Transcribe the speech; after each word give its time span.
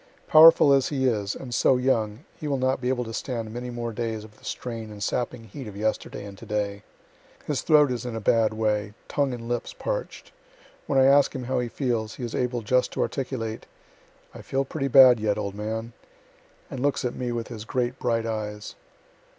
Powerful 0.27 0.73
as 0.73 0.89
he 0.89 1.05
is, 1.05 1.35
and 1.35 1.53
so 1.53 1.77
young, 1.77 2.25
he 2.35 2.47
will 2.47 2.57
not 2.57 2.81
be 2.81 2.89
able 2.89 3.03
to 3.03 3.13
stand 3.13 3.53
many 3.53 3.69
more 3.69 3.93
days 3.93 4.23
of 4.23 4.39
the 4.39 4.43
strain 4.43 4.89
and 4.89 5.03
sapping 5.03 5.43
heat 5.43 5.67
of 5.67 5.77
yesterday 5.77 6.25
and 6.25 6.35
to 6.39 6.45
day. 6.47 6.81
His 7.45 7.61
throat 7.61 7.91
is 7.91 8.03
in 8.03 8.15
a 8.15 8.19
bad 8.19 8.51
way, 8.51 8.95
tongue 9.07 9.31
and 9.31 9.47
lips 9.47 9.73
parch'd. 9.75 10.31
When 10.87 10.97
I 10.97 11.05
ask 11.05 11.35
him 11.35 11.43
how 11.43 11.59
he 11.59 11.67
feels, 11.67 12.15
he 12.15 12.23
is 12.23 12.33
able 12.33 12.63
just 12.63 12.91
to 12.93 13.01
articulate, 13.03 13.67
"I 14.33 14.41
feel 14.41 14.65
pretty 14.65 14.87
bad 14.87 15.19
yet, 15.19 15.37
old 15.37 15.53
man," 15.53 15.93
and 16.71 16.79
looks 16.79 17.05
at 17.05 17.13
me 17.13 17.31
with 17.31 17.49
his 17.49 17.63
great 17.63 17.99
bright 17.99 18.25
eyes. 18.25 18.73